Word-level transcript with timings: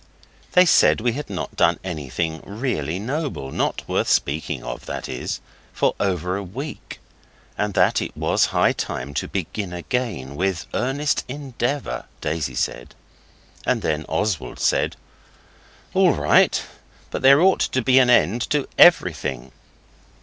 They 0.53 0.65
said 0.65 0.99
we 0.99 1.11
had 1.11 1.29
not 1.29 1.55
done 1.55 1.77
anything 1.83 2.41
really 2.43 2.97
noble 2.97 3.51
not 3.51 3.87
worth 3.87 4.07
speaking 4.07 4.63
of, 4.63 4.87
that 4.87 5.07
is 5.07 5.41
for 5.73 5.93
over 5.99 6.35
a 6.35 6.43
week, 6.43 6.99
and 7.55 7.75
that 7.75 8.01
it 8.01 8.17
was 8.17 8.45
high 8.47 8.71
time 8.71 9.13
to 9.13 9.27
begin 9.27 9.73
again 9.73 10.35
'with 10.35 10.65
earnest 10.73 11.23
endeavour', 11.27 12.05
Daisy 12.19 12.55
said. 12.55 12.95
So 13.63 13.75
then 13.75 14.05
Oswald 14.09 14.59
said 14.59 14.95
'All 15.93 16.13
right; 16.15 16.63
but 17.11 17.21
there 17.21 17.39
ought 17.39 17.59
to 17.59 17.83
be 17.83 17.99
an 17.99 18.09
end 18.09 18.41
to 18.49 18.67
everything. 18.79 19.51